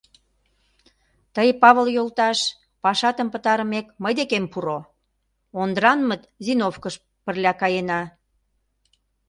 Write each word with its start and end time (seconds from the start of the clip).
—Тый, 1.35 1.49
Павыл 1.61 1.87
йолташ, 1.95 2.39
пашатым 2.83 3.27
пытарымек, 3.33 3.85
мый 4.03 4.13
декем 4.19 4.45
пуро; 4.51 4.79
Ондранмыт 5.61 6.21
зимовкыш 6.45 6.95
пырля 7.23 7.53
каена. 7.61 8.01